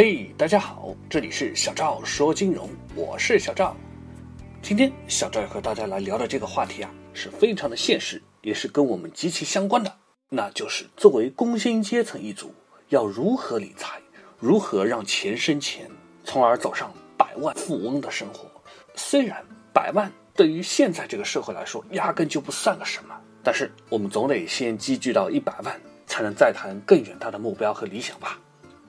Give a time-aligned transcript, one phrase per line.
[0.00, 3.76] 嘿，大家好，这里是小赵说金融，我是小赵。
[4.62, 9.92] 今天小赵要和大家来聊的这个话题啊，是非常的现实，也是跟我们极其相关的，
[10.28, 12.54] 那就是作为工薪阶层一族，
[12.90, 13.98] 要如何理财，
[14.38, 15.90] 如何让钱生钱，
[16.22, 18.48] 从而走上百万富翁的生活。
[18.94, 25.76] 虽然百万对于现在这个社会来说，压根就不算个什么，但是我们总得先积聚到一百万，
[26.06, 28.38] 才能再谈更远大的目标和理想吧。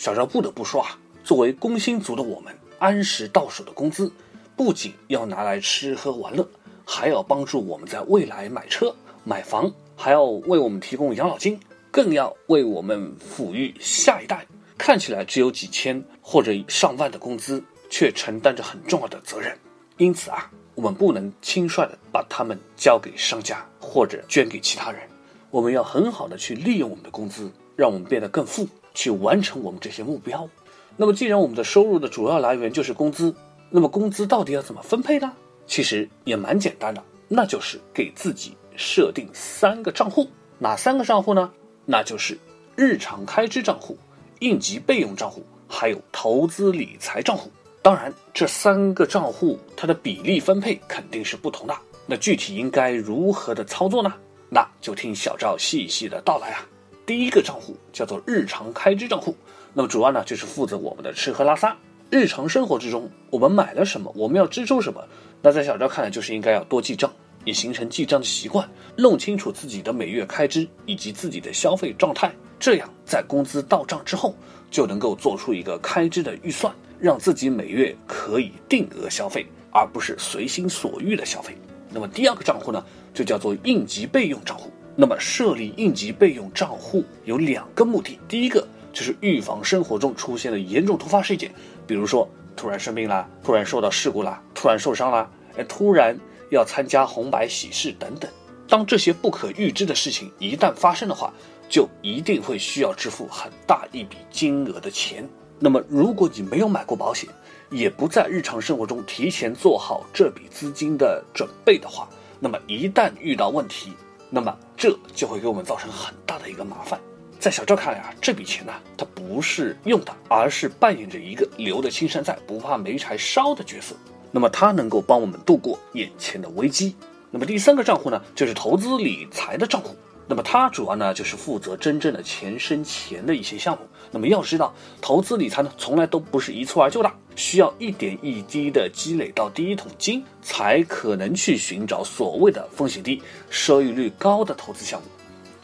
[0.00, 4.10] 小赵不得不说啊，作为工薪族的我们，按时到手的工资，
[4.56, 6.48] 不仅要拿来吃喝玩乐，
[6.86, 14.46] 还要帮助我们在未来买车买房，还要为我们提供养老金，更要为我们抚育下一代。
[14.78, 19.54] 看起来只有几千或者上万的工资，却承担着很重要的责任。
[19.98, 25.02] 因此啊，我们不能轻率的把他们交给商家或者捐给其他人，
[25.50, 28.66] 我们要很好的去利用我们的工资，让我们变得更富。
[28.94, 30.48] 去完成我们这些目标。
[30.96, 33.34] 那么，既然我们的收入的主要来源就是工资，
[33.70, 35.32] 那么工资到底要怎么分配呢？
[35.66, 40.28] 其实也蛮简单的，那就是给自己设定三个账户。
[40.58, 41.50] 哪三个账户呢？
[41.86, 42.36] 那就是
[42.76, 43.96] 日常开支账户、
[44.40, 47.50] 应急备用账户，还有投资理财账户。
[47.82, 51.74] 当然，这三个账户它的比例分配肯定是不同的。
[52.06, 54.12] 那具体应该如何的操作呢？
[54.50, 56.66] 那就听小赵细细的道来啊。
[57.10, 59.34] 第一个账户叫做日常开支账户，
[59.74, 61.76] 那么主要呢就是负责我们的吃喝拉撒。
[62.08, 65.04] 日常生活之中，我们买了什么，我们要支出什么，
[65.42, 67.12] 那在小赵看来就是应该要多记账，
[67.44, 74.32] 以形成记账的习惯，弄清楚自己的每月开支以及自己的消费状态，这样在工资到账之后，
[74.70, 81.56] 就能够做出一个开支的预算，让自己每月可以定额消费，而不是随心所欲的消费。
[81.92, 82.80] 那么第二个账户呢，
[83.12, 84.70] 就叫做应急备用账户。
[84.96, 91.50] 那么设立应急备用账户有两个目的，第一个就是预防生活中出现的严重突发事件，
[91.86, 96.18] 比如说突然生病啦，突然受到事故啦，突然受伤啦，哎，突然
[96.50, 98.30] 要参加红白喜事等等。
[98.68, 101.32] 当这些不可预知的事情一旦发生的话，
[101.68, 105.28] 就一定会需要支付很大一笔金额的钱。
[105.58, 107.28] 那么如果你没有买过保险，
[107.70, 112.08] 也不在日常生活中提前做好这笔资金的准备的话，
[112.38, 113.92] 那么一旦遇到问题，
[114.30, 116.98] 那么这就会给我们造成很大的一个麻烦。
[117.38, 123.94] 在小赵看来啊，这笔钱呢，它不是用的，而是扮演着一个留得青山在，不怕没柴烧的角色。
[124.30, 126.94] 那么它能够帮我们度过眼前的危机。
[127.30, 129.96] 那么第三个账户呢，就是投资理财的账户。
[130.30, 133.82] 那么它主要呢就是负责真正的钱生钱的一些项目。
[134.12, 145.08] 那么要知道，投资理财呢从来都不是一蹴而就的，需要一点一滴的积累到第一桶金，才可能去寻找所谓的风险低、收益率高的投资项目。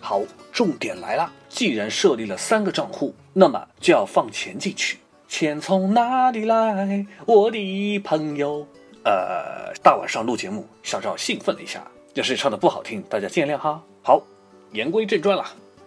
[0.00, 4.98] 好，重点来了，既然设立了三个账户，那么就要放钱进去。
[5.28, 8.66] 钱从哪里来，我的朋友？
[9.04, 13.82] 呃，大晚上录节目，小赵兴奋了一下，要是唱的不好听，大家见谅哈。
[14.02, 14.22] 好。
[14.74, 15.46] 言归正传了，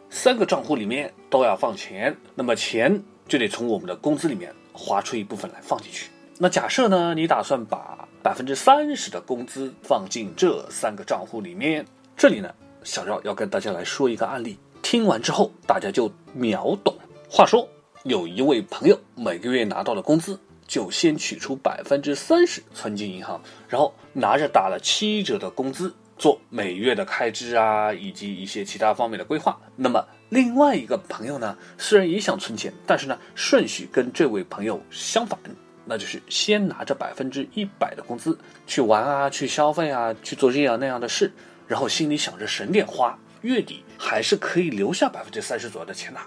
[0.09, 6.09] 三个账户里面都要放钱，那么钱就得从我们的工资里面划出一部分来放进去。
[6.37, 12.49] 那假设呢，你打算把百分之三十的工资放进这三个账户里面，这里呢，
[12.85, 16.95] 小赵要跟大家来说一个案例，听完之后大家就秒懂。
[17.29, 17.67] 话说，
[18.03, 25.93] 有一位朋友每个月拿到了工资，就先取出百分之三十存进银行，然后拿着打了七折的工资。
[26.17, 29.59] 做每月的开支啊，以及一些其他方面的规划。
[29.75, 35.39] 那么另外一个朋友呢，虽然也想存钱，但是呢，顺序跟这位朋友相反，
[35.85, 41.31] 那就是先拿着百分之一百的工资去玩啊，去消费啊，去做这样那样的事，
[41.67, 46.19] 然后心里想着省点花，月底还是可以留下百分之三十左右的钱的。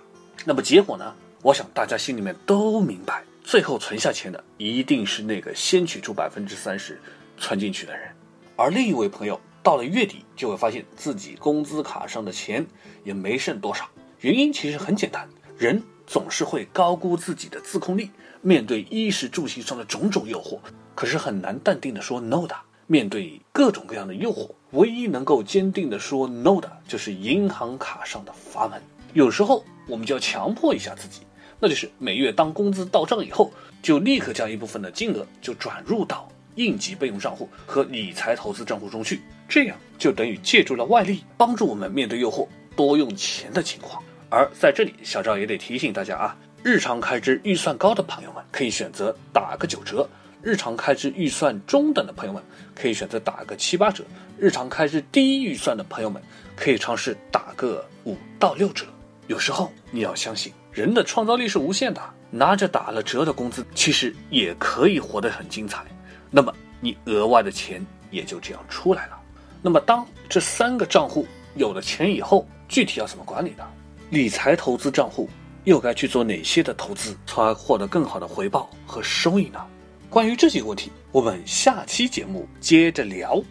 [0.46, 6.98] 那么结果呢，我想大家心里面都明白，最后存下钱的一定是那个先取出百分之三十
[7.36, 8.08] 存进去的人，
[8.56, 9.38] 而另一位朋友。
[9.62, 12.66] 到了月底，就会发现自己工资卡上的钱
[13.04, 13.88] 也没剩多少。
[14.20, 15.28] 原因其实很简单，
[15.58, 18.10] 人总是会高估自己的自控力，
[18.40, 20.58] 面对衣食住行上的种种诱惑，
[20.94, 22.56] 可是很难淡定的说 no 的。
[22.86, 28.82] 面对各种各样的诱惑，唯一能够坚定的说 no 的，就是银行卡上的阀门。
[29.12, 31.20] 有时候我们就要强迫一下自己，
[31.60, 36.28] 那就是每月当工资到账以后，就立刻将一部分的金额就转入到。
[36.54, 44.02] 应急备用账户和理财投资账户中去，这样就等于借助了外力，帮助我们面对诱惑多用钱的情况。
[44.28, 50.06] 而在这里，小赵也得提醒大家啊，日常开支预算高的朋友们可以选择打个九折；
[50.42, 52.42] 日常开支预算中等的朋友们
[52.74, 54.04] 可以选择打个七八折；
[54.38, 56.22] 日常开支低预算的朋友们
[56.54, 58.86] 可以尝试打个五到六折。
[59.26, 62.00] 有时候你要相信，人的创造力是无限的，
[62.30, 65.84] 拿着打了折的工资，其实也可以活得很精彩。
[66.30, 69.20] 那么你额外的钱也就这样出来了。
[69.62, 73.64] 那么当这三个账户有了钱以后，具体要怎么管理呢？
[74.10, 75.28] 理财投资账户
[75.64, 79.60] 又该去做哪些的投资，从而获得更好的回报和收益呢？
[80.08, 83.42] 关于这几个问题，我们下期节目接着聊。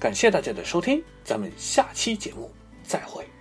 [0.00, 2.50] 感谢大家的收听，咱们下期节目
[2.82, 3.31] 再会。